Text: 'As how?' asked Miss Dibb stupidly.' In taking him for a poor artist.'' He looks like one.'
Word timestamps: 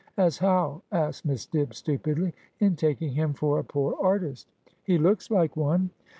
'As 0.17 0.39
how?' 0.39 0.81
asked 0.91 1.25
Miss 1.25 1.45
Dibb 1.45 1.75
stupidly.' 1.75 2.33
In 2.59 2.75
taking 2.75 3.13
him 3.13 3.35
for 3.35 3.59
a 3.59 3.63
poor 3.63 3.95
artist.'' 4.01 4.47
He 4.83 4.97
looks 4.97 5.29
like 5.29 5.55
one.' 5.55 5.91